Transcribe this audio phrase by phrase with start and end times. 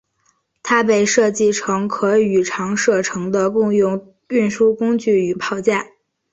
[0.63, 5.85] 它被设计成可与长射程的共用运输工具与炮架。